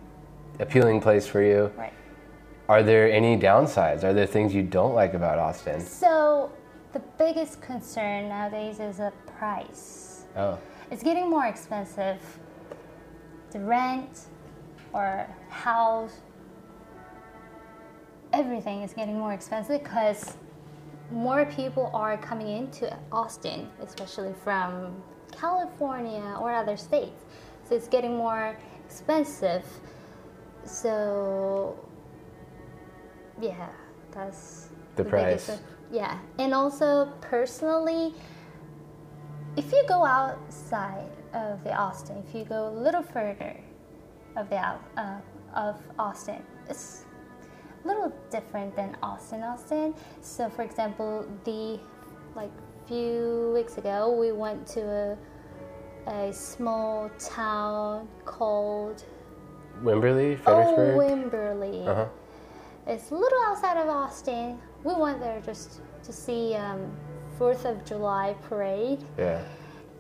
appealing 0.61 1.01
place 1.01 1.27
for 1.27 1.43
you. 1.43 1.71
Right. 1.77 1.93
Are 2.69 2.83
there 2.83 3.11
any 3.11 3.37
downsides? 3.37 4.05
Are 4.05 4.13
there 4.15 4.27
things 4.27 4.55
you 4.55 4.63
don't 4.63 4.95
like 4.95 5.15
about 5.15 5.39
Austin? 5.39 5.81
So 5.81 6.51
the 6.93 7.01
biggest 7.19 7.61
concern 7.61 8.29
nowadays 8.29 8.81
is 8.81 8.99
the 8.99 9.13
price. 9.39 10.25
Oh, 10.37 10.59
It's 10.91 11.03
getting 11.03 11.29
more 11.29 11.47
expensive. 11.47 12.19
The 13.51 13.61
rent 13.61 14.27
or 14.93 15.27
house, 15.49 16.17
everything 18.35 18.83
is 18.83 18.93
getting 18.93 19.19
more 19.19 19.33
expensive 19.33 19.83
because 19.83 20.37
more 21.13 21.47
people 21.47 21.91
are 21.95 22.17
coming 22.19 22.49
into 22.49 22.95
Austin, 23.13 23.69
especially 23.81 24.35
from 24.43 25.01
California 25.33 26.37
or 26.41 26.53
other 26.53 26.77
states. 26.77 27.25
So 27.69 27.75
it's 27.77 27.89
getting 27.89 28.17
more 28.17 28.57
expensive. 28.87 29.65
So 30.65 31.79
yeah, 33.41 33.69
that's 34.11 34.69
The 34.97 35.05
biggest- 35.05 35.47
price. 35.47 35.61
yeah, 35.91 36.19
and 36.39 36.55
also 36.55 37.13
personally, 37.21 38.15
if 39.57 39.73
you 39.73 39.85
go 39.87 40.05
outside 40.05 41.11
of 41.33 41.63
the 41.65 41.73
Austin, 41.75 42.17
if 42.27 42.35
you 42.35 42.45
go 42.45 42.69
a 42.69 42.75
little 42.87 43.03
further 43.03 43.55
of 44.37 44.49
the 44.51 44.57
uh, 44.57 45.21
of 45.55 45.77
Austin, 45.99 46.43
it's 46.69 47.05
little 47.85 48.13
different 48.31 48.75
than 48.77 48.97
Austin, 49.03 49.43
Austin. 49.43 49.95
So, 50.21 50.49
for 50.49 50.63
example, 50.63 51.27
the 51.45 51.79
like 52.35 52.51
few 52.87 53.53
weeks 53.55 53.79
ago, 53.79 54.13
we 54.13 54.33
went 54.33 54.67
to 54.69 55.17
a, 56.07 56.11
a 56.29 56.33
small 56.33 57.11
town 57.19 58.09
called 58.25 59.05
Wimberley, 59.83 60.39
Fredericksburg. 60.39 60.97
Oh, 60.97 60.99
Wimberley. 60.99 61.87
uh 61.87 61.95
huh. 61.95 62.07
It's 62.87 63.11
a 63.11 63.15
little 63.15 63.39
outside 63.47 63.79
of 63.79 63.89
Austin. 63.89 64.59
We 64.83 64.93
went 64.95 65.19
there 65.21 65.41
just 65.41 65.81
to 66.03 66.13
see 66.13 66.55
um, 66.55 66.91
Fourth 67.39 67.65
of 67.65 67.83
July 67.85 68.37
parade, 68.49 69.03
Yeah. 69.17 69.43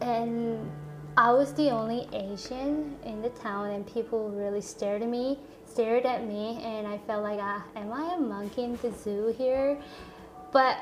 and 0.02 0.70
I 1.16 1.32
was 1.32 1.54
the 1.54 1.70
only 1.70 2.06
Asian 2.12 2.96
in 3.04 3.22
the 3.22 3.30
town, 3.30 3.70
and 3.70 3.86
people 3.86 4.28
really 4.28 4.60
stared 4.60 5.00
at 5.02 5.08
me, 5.08 5.38
stared 5.74 6.06
at 6.06 6.24
me, 6.26 6.60
and 6.62 6.86
I 6.86 6.98
felt 6.98 7.24
like, 7.24 7.40
ah, 7.42 7.64
am 7.74 7.92
I 7.92 8.14
a 8.14 8.18
monkey 8.20 8.62
in 8.62 8.76
the 8.76 8.92
zoo 8.92 9.34
here? 9.36 9.76
But 10.52 10.78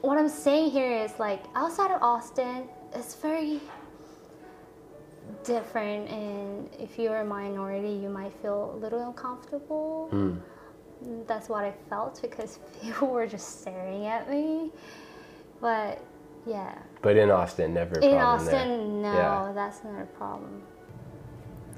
what 0.00 0.18
I'm 0.18 0.28
saying 0.28 0.70
here 0.72 0.92
is 1.04 1.12
like 1.20 1.40
outside 1.54 1.92
of 1.92 2.02
Austin, 2.02 2.68
it's 2.94 3.14
very 3.14 3.60
different, 5.44 6.08
and 6.10 6.68
if 6.80 6.98
you're 6.98 7.20
a 7.20 7.24
minority, 7.24 7.90
you 7.90 8.08
might 8.08 8.32
feel 8.42 8.72
a 8.74 8.76
little 8.76 9.06
uncomfortable 9.06 10.08
Hmm. 10.10 10.34
that's 11.28 11.48
what 11.48 11.62
I 11.64 11.72
felt 11.88 12.20
because 12.20 12.58
people 12.82 13.08
were 13.08 13.26
just 13.26 13.60
staring 13.60 14.06
at 14.06 14.28
me. 14.28 14.72
But 15.60 16.00
yeah, 16.44 16.76
But 17.02 17.16
in 17.16 17.30
Austin, 17.30 17.72
never 17.74 18.00
a 18.00 18.04
in 18.04 18.16
Austin, 18.16 18.50
there. 18.50 19.12
no, 19.12 19.12
Yeah. 19.12 19.52
that's 19.54 19.84
not 19.84 20.02
a 20.02 20.06
problem. 20.06 20.62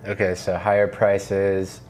Okay, 0.06 0.34
so 0.34 0.56
higher 0.56 0.86
prices, 0.88 1.80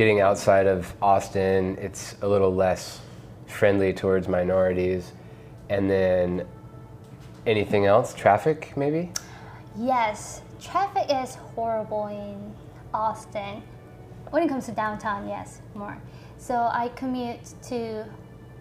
getting 0.00 0.22
outside 0.22 0.66
of 0.66 0.94
Austin, 1.02 1.76
it's 1.78 2.16
a 2.22 2.26
little 2.26 2.54
less 2.54 3.02
friendly 3.46 3.92
towards 3.92 4.28
minorities. 4.28 5.12
And 5.68 5.90
then 5.90 6.46
anything 7.44 7.84
else? 7.84 8.14
Traffic, 8.14 8.72
maybe? 8.78 9.12
Yes, 9.76 10.40
traffic 10.58 11.04
is 11.10 11.34
horrible 11.34 12.06
in 12.06 12.54
Austin. 12.94 13.62
When 14.30 14.42
it 14.42 14.48
comes 14.48 14.64
to 14.66 14.72
downtown, 14.72 15.28
yes, 15.28 15.60
more. 15.74 16.00
So 16.38 16.54
I 16.54 16.90
commute 16.96 17.52
to 17.64 18.06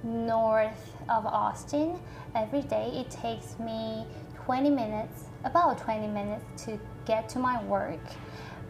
north 0.03 0.91
of 1.07 1.25
Austin 1.25 2.01
every 2.35 2.63
day. 2.63 2.91
It 2.95 3.09
takes 3.09 3.57
me 3.59 4.05
20 4.35 4.69
minutes, 4.71 5.23
about 5.45 5.77
20 5.77 6.05
minutes 6.07 6.65
to 6.65 6.77
get 7.05 7.29
to 7.29 7.39
my 7.39 7.63
work. 7.63 8.01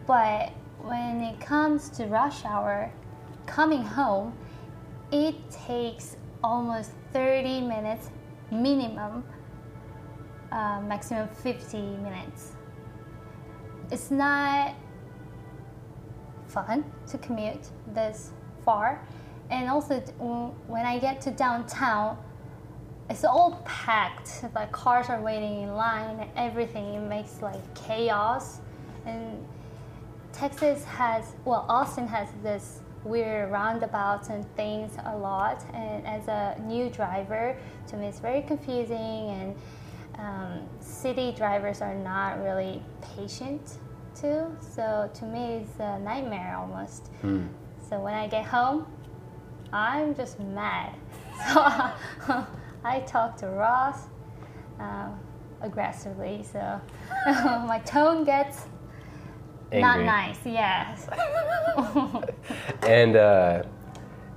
But 0.06 0.52
when 0.82 1.20
it 1.20 1.40
comes 1.40 1.88
to 1.90 2.06
rush 2.06 2.44
hour, 2.44 2.92
coming 3.46 3.82
home, 3.82 4.36
it 5.12 5.34
takes 5.50 6.16
almost 6.42 6.92
30 7.12 7.62
minutes 7.62 8.10
minimum 8.50 9.24
uh, 10.52 10.80
maximum 10.80 11.28
50 11.28 11.78
minutes. 11.78 12.52
It's 13.90 14.10
not 14.10 14.74
fun 16.46 16.84
to 17.08 17.18
commute 17.18 17.68
this 17.94 18.30
far. 18.64 19.00
And 19.50 19.68
also, 19.68 20.00
when 20.66 20.86
I 20.86 20.98
get 20.98 21.20
to 21.22 21.30
downtown, 21.30 22.16
it's 23.08 23.24
all 23.24 23.62
packed. 23.64 24.44
Like 24.54 24.70
cars 24.70 25.08
are 25.08 25.20
waiting 25.20 25.62
in 25.62 25.74
line 25.74 26.30
everything. 26.36 27.08
Makes 27.08 27.42
like 27.42 27.74
chaos. 27.74 28.60
And 29.06 29.44
Texas 30.40 30.84
has, 30.84 31.34
well, 31.44 31.66
Austin 31.68 32.08
has 32.08 32.26
this 32.42 32.80
we're 33.04 33.46
roundabouts 33.48 34.30
and 34.30 34.44
things 34.56 34.92
a 35.04 35.14
lot. 35.14 35.62
And 35.74 36.06
as 36.06 36.28
a 36.28 36.58
new 36.64 36.88
driver, 36.88 37.58
to 37.88 37.96
me, 37.96 38.06
it's 38.06 38.20
very 38.20 38.40
confusing. 38.40 38.96
And 38.96 39.56
um, 40.18 40.60
city 40.80 41.32
drivers 41.32 41.82
are 41.82 41.94
not 41.94 42.42
really 42.42 42.82
patient 43.16 43.78
too. 44.18 44.46
So 44.60 45.10
to 45.12 45.24
me, 45.26 45.56
it's 45.56 45.78
a 45.78 45.98
nightmare 45.98 46.56
almost. 46.56 47.08
Hmm. 47.20 47.46
So 47.90 48.00
when 48.00 48.14
I 48.14 48.26
get 48.26 48.46
home, 48.46 48.86
I'm 49.74 50.14
just 50.14 50.40
mad. 50.40 50.94
So 52.26 52.46
I 52.82 53.00
talk 53.00 53.36
to 53.38 53.46
Ross 53.46 54.04
um, 54.78 55.20
aggressively. 55.60 56.46
So 56.50 56.80
my 57.26 57.80
tone 57.84 58.24
gets 58.24 58.64
not 59.72 60.00
nice. 60.00 60.38
Yes. 60.44 61.08
And 62.82 63.14
uh, 63.14 63.62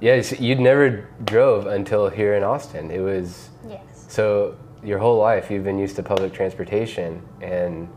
yeah, 0.01 0.21
you'd 0.37 0.59
never 0.59 1.09
drove 1.23 1.65
until 1.67 2.09
here 2.09 2.35
in 2.35 2.43
Austin. 2.43 2.91
It 2.91 2.99
was 2.99 3.49
yes. 3.67 4.05
so 4.07 4.57
your 4.83 4.99
whole 4.99 5.17
life 5.17 5.49
you've 5.49 5.63
been 5.63 5.79
used 5.79 5.95
to 5.95 6.03
public 6.03 6.33
transportation, 6.33 7.21
and 7.41 7.87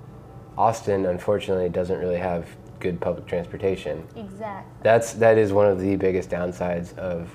Austin 0.56 1.06
unfortunately 1.06 1.68
doesn't 1.68 1.98
really 1.98 2.18
have 2.18 2.48
good 2.78 3.00
public 3.00 3.26
transportation. 3.26 4.06
Exactly. 4.16 4.72
That's 4.82 5.14
that 5.14 5.36
is 5.36 5.52
one 5.52 5.66
of 5.66 5.80
the 5.80 5.96
biggest 5.96 6.30
downsides 6.30 6.96
of 6.96 7.30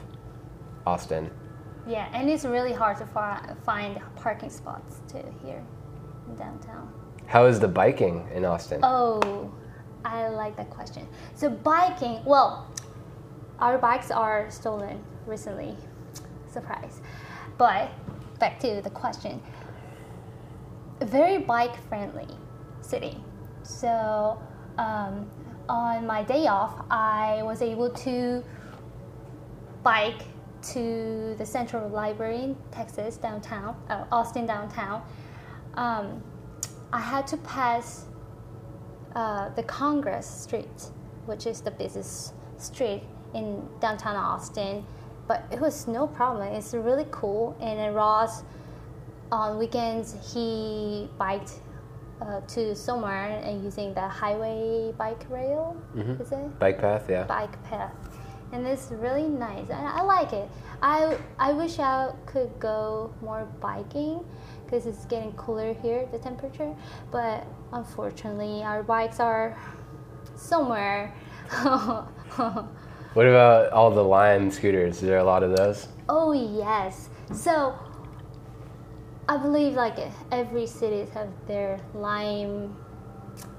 Austin. 0.85 1.29
Yeah, 1.87 2.07
and 2.13 2.29
it's 2.29 2.45
really 2.45 2.73
hard 2.73 2.97
to 2.97 3.05
fi- 3.07 3.55
find 3.65 3.99
parking 4.15 4.49
spots 4.49 5.01
too 5.11 5.23
here 5.43 5.63
in 6.27 6.35
downtown. 6.35 6.93
How 7.25 7.45
is 7.45 7.59
the 7.59 7.67
biking 7.67 8.27
in 8.33 8.45
Austin? 8.45 8.81
Oh, 8.83 9.51
I 10.03 10.29
like 10.29 10.55
that 10.57 10.69
question. 10.69 11.07
So 11.35 11.49
biking, 11.49 12.23
well, 12.25 12.67
our 13.59 13.77
bikes 13.77 14.11
are 14.11 14.49
stolen 14.49 15.03
recently. 15.25 15.75
Surprise. 16.51 17.01
But 17.57 17.91
back 18.39 18.59
to 18.61 18.81
the 18.81 18.89
question. 18.89 19.41
Very 21.01 21.37
bike 21.37 21.75
friendly 21.87 22.27
city. 22.81 23.17
So 23.63 24.41
um, 24.77 25.29
on 25.69 26.05
my 26.05 26.23
day 26.23 26.47
off, 26.47 26.85
I 26.89 27.41
was 27.43 27.61
able 27.61 27.89
to 27.89 28.43
bike 29.83 30.23
to 30.73 31.35
the 31.37 31.45
Central 31.45 31.87
Library 31.89 32.43
in 32.43 32.57
Texas 32.71 33.17
downtown, 33.17 33.75
uh, 33.89 34.05
Austin 34.11 34.45
downtown. 34.45 35.01
Um, 35.75 36.23
I 36.93 36.99
had 36.99 37.25
to 37.27 37.37
pass 37.37 38.05
uh, 39.15 39.49
the 39.55 39.63
Congress 39.63 40.25
Street, 40.25 40.91
which 41.25 41.45
is 41.45 41.61
the 41.61 41.71
busiest 41.71 42.33
street 42.57 43.03
in 43.33 43.67
downtown 43.79 44.15
Austin. 44.15 44.85
But 45.27 45.45
it 45.51 45.59
was 45.59 45.87
no 45.87 46.07
problem. 46.07 46.53
It's 46.53 46.73
really 46.73 47.07
cool. 47.11 47.55
And 47.61 47.79
then 47.79 47.93
Ross, 47.93 48.43
on 49.31 49.57
weekends, 49.57 50.15
he 50.33 51.09
biked 51.17 51.53
uh, 52.21 52.41
to 52.41 52.75
somewhere 52.75 53.41
and 53.43 53.63
using 53.63 53.93
the 53.93 54.07
highway 54.07 54.93
bike 54.97 55.25
rail. 55.29 55.75
Is 55.95 56.31
it? 56.31 56.59
Bike 56.59 56.79
path, 56.79 57.05
yeah. 57.09 57.23
bike 57.23 57.61
path 57.63 57.93
and 58.51 58.65
it's 58.65 58.91
really 58.91 59.27
nice 59.27 59.69
and 59.69 59.87
i 59.87 60.01
like 60.01 60.33
it 60.33 60.49
i 60.81 61.17
i 61.39 61.51
wish 61.51 61.79
i 61.79 62.11
could 62.25 62.49
go 62.59 63.13
more 63.21 63.45
biking 63.59 64.23
because 64.65 64.85
it's 64.85 65.05
getting 65.05 65.31
cooler 65.33 65.73
here 65.73 66.07
the 66.11 66.19
temperature 66.19 66.75
but 67.11 67.45
unfortunately 67.73 68.63
our 68.63 68.83
bikes 68.83 69.19
are 69.19 69.57
somewhere 70.35 71.13
What 73.13 73.25
about 73.25 73.73
all 73.73 73.91
the 73.91 74.01
Lime 74.01 74.49
scooters? 74.49 74.95
Is 74.95 75.01
there 75.01 75.17
a 75.17 75.23
lot 75.25 75.43
of 75.43 75.53
those? 75.57 75.89
oh 76.07 76.31
yes 76.33 77.09
so 77.33 77.73
i 79.29 79.37
believe 79.37 79.73
like 79.73 79.97
every 80.31 80.67
cities 80.67 81.09
have 81.13 81.29
their 81.47 81.79
lime 81.93 82.75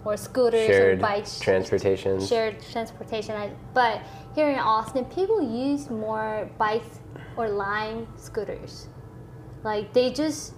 or 0.05 0.17
scooters 0.17 0.67
Shared 0.67 0.99
or 0.99 1.01
bikes 1.03 1.39
transportations. 1.39 2.29
shared 2.29 2.57
transportation. 2.73 3.57
But 3.73 4.03
here 4.35 4.51
in 4.51 4.59
Austin, 4.59 5.05
people 5.07 5.41
use 5.41 5.91
more 5.91 6.51
bikes 6.59 7.01
or 7.37 7.49
lime 7.49 8.07
scooters. 8.17 8.89
Like 9.63 9.93
they 9.93 10.13
just 10.13 10.55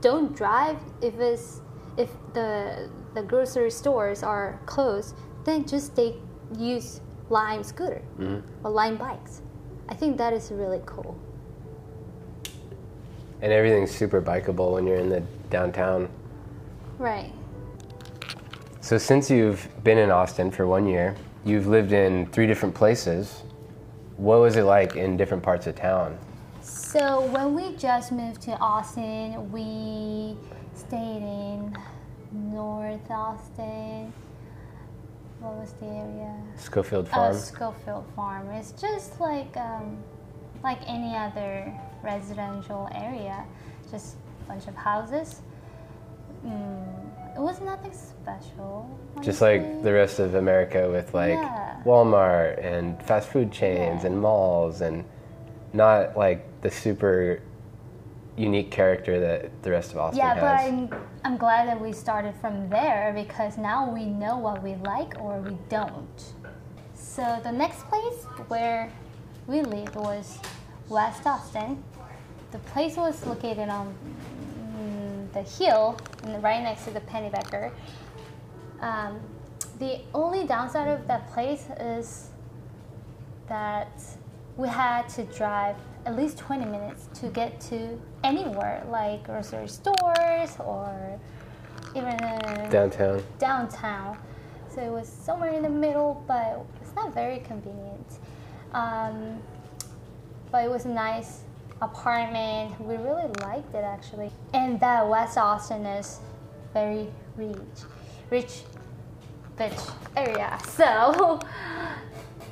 don't 0.00 0.34
drive 0.34 0.78
if 1.00 1.18
it's 1.18 1.60
if 1.96 2.10
the 2.34 2.90
the 3.14 3.22
grocery 3.22 3.70
stores 3.70 4.22
are 4.22 4.60
closed. 4.66 5.16
Then 5.44 5.64
just 5.66 5.96
they 5.96 6.16
use 6.58 7.00
lime 7.30 7.62
scooter 7.62 8.02
mm-hmm. 8.18 8.66
or 8.66 8.70
lime 8.70 8.96
bikes. 8.96 9.42
I 9.88 9.94
think 9.94 10.18
that 10.18 10.32
is 10.32 10.50
really 10.52 10.82
cool. 10.84 11.18
And 13.42 13.52
everything's 13.52 13.90
super 13.90 14.20
bikeable 14.20 14.72
when 14.72 14.86
you're 14.86 14.98
in 14.98 15.08
the 15.08 15.22
downtown. 15.48 16.10
Right. 16.98 17.32
So 18.90 18.98
since 18.98 19.30
you've 19.30 19.68
been 19.84 19.98
in 19.98 20.10
Austin 20.10 20.50
for 20.50 20.66
one 20.66 20.84
year, 20.84 21.14
you've 21.44 21.68
lived 21.68 21.92
in 21.92 22.26
three 22.26 22.48
different 22.48 22.74
places. 22.74 23.44
What 24.16 24.40
was 24.40 24.56
it 24.56 24.64
like 24.64 24.96
in 24.96 25.16
different 25.16 25.44
parts 25.44 25.68
of 25.68 25.76
town? 25.76 26.18
So 26.60 27.24
when 27.26 27.54
we 27.54 27.76
just 27.76 28.10
moved 28.10 28.42
to 28.42 28.58
Austin, 28.58 29.52
we 29.52 30.36
stayed 30.74 31.22
in 31.22 31.72
North 32.32 33.08
Austin. 33.08 34.12
What 35.38 35.54
was 35.54 35.72
the 35.74 35.86
area? 35.86 36.34
Scofield 36.56 37.06
Uh, 37.06 37.14
Farm. 37.14 37.36
Scofield 37.36 38.06
Farm. 38.16 38.50
It's 38.50 38.72
just 38.72 39.20
like 39.20 39.56
um, 39.56 40.02
like 40.64 40.80
any 40.88 41.14
other 41.14 41.72
residential 42.02 42.88
area, 42.92 43.44
just 43.88 44.16
a 44.16 44.48
bunch 44.48 44.66
of 44.66 44.74
houses. 44.74 45.42
Mm, 46.44 47.09
it 47.34 47.40
was 47.40 47.60
nothing 47.60 47.92
special. 47.92 48.88
Just 49.22 49.40
like 49.40 49.82
the 49.82 49.92
rest 49.92 50.18
of 50.18 50.34
America 50.34 50.88
with 50.90 51.12
like 51.14 51.30
Yeah. 51.32 51.80
Walmart 51.84 52.62
and 52.64 53.00
fast 53.02 53.28
food 53.28 53.50
chains 53.52 54.02
Yeah. 54.02 54.08
and 54.08 54.20
malls 54.20 54.80
and 54.80 55.04
not 55.72 56.16
like 56.16 56.44
the 56.62 56.70
super 56.70 57.40
unique 58.36 58.70
character 58.70 59.20
that 59.20 59.62
the 59.62 59.70
rest 59.70 59.92
of 59.92 59.98
Austin 59.98 60.18
Yeah, 60.18 60.34
has. 60.34 60.42
Yeah, 60.42 60.86
but 60.86 60.94
I'm, 60.94 61.02
I'm 61.32 61.36
glad 61.36 61.68
that 61.68 61.80
we 61.80 61.92
started 61.92 62.34
from 62.40 62.68
there 62.68 63.12
because 63.14 63.58
now 63.58 63.90
we 63.92 64.04
know 64.06 64.38
what 64.38 64.62
we 64.62 64.74
like 64.76 65.20
or 65.20 65.40
we 65.40 65.56
don't. 65.68 66.32
So 66.94 67.38
the 67.42 67.52
next 67.52 67.86
place 67.88 68.24
where 68.48 68.90
we 69.46 69.62
lived 69.62 69.94
was 69.96 70.38
West 70.88 71.26
Austin. 71.26 71.82
The 72.52 72.58
place 72.58 72.96
was 72.96 73.24
located 73.26 73.68
on 73.68 73.94
the 75.32 75.42
hill 75.42 75.98
and 76.24 76.42
right 76.42 76.62
next 76.62 76.84
to 76.84 76.90
the 76.90 77.00
Pennybacker. 77.00 77.70
Um, 78.80 79.20
the 79.78 80.00
only 80.14 80.46
downside 80.46 80.88
of 80.88 81.06
that 81.06 81.30
place 81.30 81.66
is 81.78 82.30
that 83.48 84.02
we 84.56 84.68
had 84.68 85.08
to 85.10 85.24
drive 85.24 85.76
at 86.06 86.16
least 86.16 86.38
20 86.38 86.64
minutes 86.64 87.08
to 87.20 87.28
get 87.28 87.60
to 87.60 88.00
anywhere 88.24 88.84
like 88.90 89.24
grocery 89.24 89.68
stores 89.68 90.56
or 90.58 91.18
even 91.94 92.14
uh, 92.22 92.68
Downtown. 92.70 93.22
downtown. 93.38 94.18
So 94.74 94.80
it 94.80 94.90
was 94.90 95.08
somewhere 95.08 95.52
in 95.52 95.62
the 95.62 95.68
middle, 95.70 96.22
but 96.28 96.64
it's 96.80 96.94
not 96.94 97.12
very 97.12 97.40
convenient. 97.40 98.06
Um, 98.72 99.40
but 100.52 100.64
it 100.64 100.70
was 100.70 100.84
nice 100.84 101.40
apartment. 101.80 102.78
We 102.80 102.96
really 102.96 103.30
liked 103.40 103.74
it 103.74 103.84
actually. 103.84 104.30
And 104.54 104.78
that 104.80 105.08
West 105.08 105.38
Austin 105.38 105.86
is 105.86 106.20
very 106.72 107.08
rich, 107.36 107.56
rich, 108.30 108.62
bitch 109.58 109.92
area. 110.16 110.58
So 110.68 111.40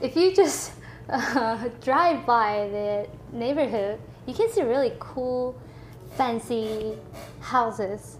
if 0.01 0.17
you 0.17 0.35
just 0.35 0.73
uh, 1.09 1.69
drive 1.83 2.27
by 2.27 2.69
the 2.71 3.09
neighborhood, 3.33 4.01
you 4.27 4.35
can 4.35 4.51
see 4.51 4.63
really 4.63 4.93
cool, 4.99 5.59
fancy 6.17 6.95
houses. 7.41 8.19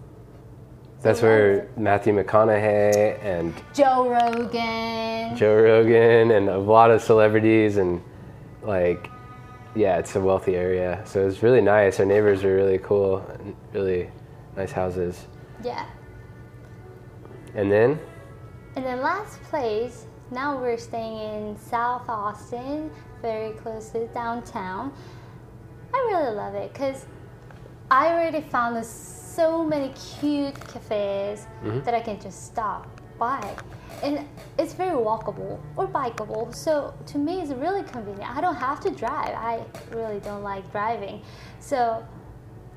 That's 1.01 1.23
where 1.23 1.69
Matthew 1.77 2.13
McConaughey 2.13 3.23
and 3.23 3.55
Joe 3.73 4.09
Rogan. 4.11 5.37
Joe 5.37 5.55
Rogan 5.55 6.33
and 6.33 6.49
a 6.49 6.59
lot 6.59 6.91
of 6.91 7.01
celebrities 7.03 7.77
and 7.77 8.03
like 8.63 9.09
yeah, 9.75 9.99
it's 9.99 10.15
a 10.17 10.21
wealthy 10.21 10.57
area. 10.57 11.03
So 11.05 11.27
it's 11.27 11.43
really 11.43 11.61
nice. 11.61 12.01
Our 12.01 12.07
neighbors 12.07 12.45
are 12.45 12.55
really 12.55 12.79
cool 12.79 13.19
and 13.19 13.55
really 13.73 14.11
nice 14.57 14.73
houses. 14.73 15.27
Yeah. 15.63 15.87
And 17.55 17.71
then 17.71 17.99
And 18.77 18.85
then 18.85 19.01
last 19.01 19.43
place, 19.45 20.07
now 20.31 20.61
we're 20.61 20.79
staying 20.79 21.19
in 21.19 21.57
South 21.59 22.09
Austin, 22.09 22.91
very 23.23 23.53
close 23.55 23.91
to 23.91 24.07
downtown. 24.09 24.93
I 25.93 25.97
really 26.11 26.35
love 26.35 26.55
it 26.55 26.73
because 26.73 27.07
I 27.91 28.09
already 28.09 28.43
found 28.43 28.85
so 28.85 29.65
many 29.65 29.93
cute 29.95 30.55
cafes 30.61 31.47
mm-hmm. 31.63 31.81
that 31.81 31.95
I 31.95 32.01
can 32.01 32.21
just 32.21 32.45
stop 32.47 32.98
bike, 33.19 33.59
and 34.03 34.27
it's 34.59 34.75
very 34.75 34.97
walkable 34.97 35.61
or 35.77 35.87
bikeable. 35.87 36.55
So 36.55 36.95
to 37.07 37.19
me, 37.19 37.41
it's 37.41 37.53
really 37.53 37.83
convenient. 37.83 38.31
I 38.37 38.41
don't 38.41 38.57
have 38.57 38.81
to 38.81 38.91
drive. 38.91 39.35
I 39.35 39.65
really 39.91 40.21
don't 40.21 40.43
like 40.43 40.71
driving, 40.73 41.23
so 41.61 42.07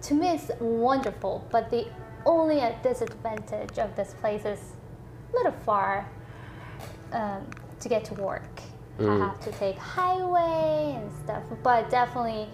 to 0.04 0.14
me, 0.14 0.30
it's 0.30 0.52
wonderful. 0.60 1.48
But 1.52 1.70
the 1.70 1.88
only 2.26 2.62
disadvantage 2.84 3.80
of 3.80 3.96
this 3.96 4.16
place 4.20 4.46
is 4.46 4.60
a 5.32 5.36
little 5.36 5.54
far 5.66 6.10
um, 7.12 7.46
to 7.80 7.90
get 7.90 8.06
to 8.06 8.14
work. 8.16 8.62
I 9.00 9.18
have 9.18 9.40
to 9.42 9.52
take 9.54 9.78
highway 9.78 11.00
and 11.02 11.12
stuff, 11.24 11.44
but 11.64 11.90
definitely 11.90 12.48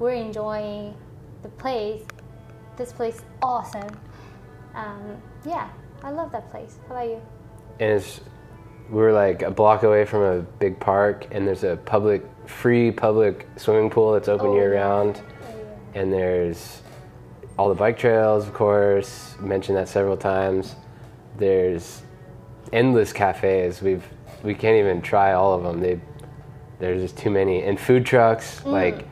we're 0.00 0.14
enjoying 0.14 0.96
the 1.42 1.48
place. 1.48 2.02
This 2.76 2.92
place 2.92 3.20
awesome. 3.40 3.96
Um, 4.74 5.22
yeah, 5.46 5.68
I 6.06 6.10
love 6.10 6.30
that 6.32 6.50
place. 6.50 6.78
How 6.88 6.94
about 6.94 7.08
you? 7.08 7.20
and 7.78 7.90
it's 7.92 8.20
we're 8.88 9.12
like 9.12 9.42
a 9.42 9.50
block 9.50 9.82
away 9.82 10.04
from 10.06 10.22
a 10.22 10.40
big 10.40 10.78
park 10.80 11.26
and 11.32 11.46
there's 11.46 11.62
a 11.64 11.76
public 11.84 12.24
free 12.46 12.90
public 12.90 13.46
swimming 13.56 13.90
pool 13.90 14.12
that's 14.12 14.28
open 14.28 14.46
Oh, 14.46 14.54
year 14.54 14.72
yeah. 14.72 14.80
round 14.80 15.20
and 15.94 16.10
there's 16.12 16.80
all 17.58 17.68
the 17.68 17.74
bike 17.74 17.98
trails 17.98 18.46
of 18.46 18.54
course 18.54 19.34
mentioned 19.40 19.76
that 19.76 19.88
several 19.88 20.16
times 20.16 20.76
there's 21.36 22.00
endless 22.72 23.12
cafes 23.12 23.82
we've 23.82 24.04
we 24.42 24.54
can't 24.54 24.76
even 24.78 25.02
try 25.02 25.32
all 25.32 25.52
of 25.52 25.64
them 25.64 25.80
they 25.80 26.00
there's 26.78 27.02
just 27.02 27.18
too 27.18 27.30
many 27.30 27.62
and 27.64 27.78
food 27.78 28.06
trucks 28.06 28.60
Mm. 28.60 28.72
like 28.72 29.06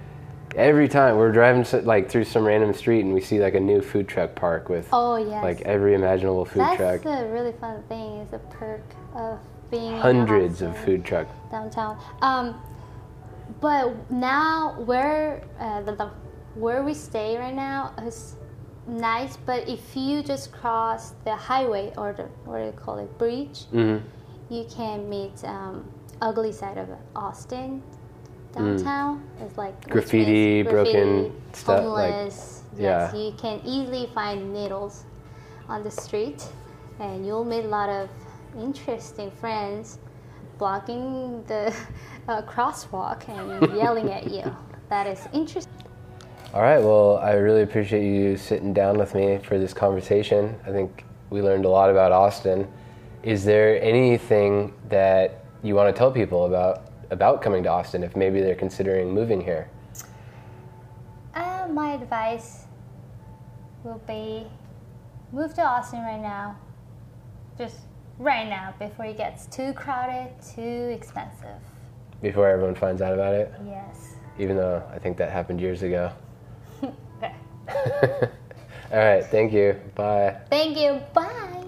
every 0.57 0.88
time 0.88 1.17
we're 1.17 1.33
driving 1.33 1.64
like 1.85 2.09
through 2.11 2.25
some 2.25 2.45
random 2.45 2.73
street 2.73 3.01
and 3.01 3.12
we 3.12 3.21
see 3.21 3.40
like 3.40 3.55
a 3.55 3.61
new 3.61 3.81
food 3.81 4.09
truck 4.09 4.35
park 4.35 4.69
with 4.69 4.88
Oh 4.93 5.17
yes. 5.17 5.43
like 5.43 5.61
every 5.62 5.95
imaginable 5.95 6.45
food 6.45 6.61
That's 6.62 6.77
truck 6.77 7.03
That's 7.03 7.23
the 7.23 7.29
really 7.29 7.53
fun 7.53 7.83
thing. 7.88 8.19
Is 8.19 8.33
a 8.33 8.38
perk 8.38 8.83
of 9.14 9.38
being 9.71 9.93
in 9.93 10.01
hundreds 10.01 10.62
of 10.62 10.77
food 10.77 11.05
truck 11.05 11.27
downtown. 11.51 11.99
Um, 12.23 12.61
but 13.61 14.11
now 14.11 14.81
where 14.85 15.43
uh, 15.59 15.83
the, 15.83 15.95
the 15.95 16.11
where 16.55 16.83
we 16.83 16.95
stay 16.95 17.37
right 17.37 17.55
now 17.55 17.93
is 18.03 18.37
nice. 18.87 19.37
But 19.37 19.69
if 19.69 19.97
you 19.97 20.23
just 20.23 20.53
cross 20.53 21.14
the 21.25 21.35
highway 21.35 21.93
or 21.97 22.12
the 22.12 22.25
what 22.45 22.59
do 22.59 22.67
you 22.67 22.73
call 22.73 22.99
it 22.99 23.19
bridge, 23.19 23.64
hmm 23.71 23.99
you 24.51 24.67
can 24.71 25.09
meet 25.09 25.43
um, 25.45 25.88
ugly 26.21 26.53
side 26.53 26.77
of 26.77 26.88
Austin 27.17 27.83
Mm. 28.55 28.77
downtown. 28.77 29.23
It's 29.40 29.59
like 29.59 29.88
Graffiti, 29.88 30.62
means 30.62 30.69
broken 30.69 31.33
stuff, 31.53 31.85
like- 31.85 32.12
homeless. 32.12 32.62
yeah. 32.77 33.12
Yes, 33.12 33.14
you 33.14 33.33
can 33.38 33.61
easily 33.64 34.11
find 34.14 34.53
needles 34.53 35.05
on 35.69 35.83
the 35.83 35.90
street, 35.90 36.45
and 37.01 37.27
you'll 37.27 37.45
meet 37.45 37.64
a 37.64 37.69
lot 37.69 37.88
of 37.88 38.09
interesting 38.59 39.31
friends 39.31 39.99
blocking 40.59 41.43
the 41.45 41.75
uh, 42.29 42.43
crosswalk 42.43 43.29
and 43.29 43.77
yelling 43.77 44.11
at 44.11 44.31
you. 44.31 44.45
That 44.88 45.07
is 45.07 45.21
interesting. 45.33 45.73
All 46.53 46.62
right. 46.62 46.79
Well, 46.79 47.19
I 47.19 47.33
really 47.33 47.62
appreciate 47.62 48.05
you 48.05 48.37
sitting 48.37 48.73
down 48.73 48.97
with 48.97 49.14
me 49.14 49.38
for 49.38 49.59
this 49.59 49.75
conversation. 49.75 50.55
I 50.64 50.71
think 50.71 51.05
we 51.31 51.43
learned 51.43 51.64
a 51.64 51.69
lot 51.69 51.90
about 51.90 52.12
Austin. 52.12 52.69
Is 53.25 53.45
there 53.45 53.83
anything 53.83 54.73
that 54.88 55.45
you 55.64 55.75
want 55.75 55.93
to 55.93 55.99
tell 55.99 56.12
people 56.12 56.45
about 56.47 56.90
about 57.11 57.43
coming 57.43 57.62
to 57.64 57.69
Austin 57.69 58.03
if 58.03 58.17
maybe 58.17 58.40
they're 58.40 58.55
considering 58.55 59.12
moving 59.12 59.40
here? 59.40 59.69
Uh, 61.35 61.67
my 61.71 61.93
advice 61.93 62.64
will 63.83 64.01
be 64.07 64.47
move 65.33 65.55
to 65.55 65.62
Austin 65.62 66.01
right 66.01 66.21
now. 66.21 66.57
Just 67.59 67.77
right 68.19 68.49
now 68.49 68.75
before 68.79 69.07
it 69.07 69.17
gets 69.17 69.47
too 69.47 69.73
crowded, 69.73 70.31
too 70.55 70.90
expensive. 70.95 71.61
Before 72.23 72.49
everyone 72.49 72.75
finds 72.75 73.03
out 73.03 73.12
about 73.12 73.35
it, 73.35 73.53
Yes. 73.67 74.14
even 74.38 74.57
though 74.57 74.83
I 74.93 74.99
think 74.99 75.17
that 75.19 75.31
happened 75.31 75.61
years 75.61 75.83
ago. 75.83 76.12
Okay. 76.83 77.35
All 78.93 78.99
right. 78.99 79.25
Thank 79.27 79.53
you. 79.53 79.81
Bye. 79.95 80.37
Thank 80.51 80.79
you. 80.79 81.01
Bye. 81.12 81.63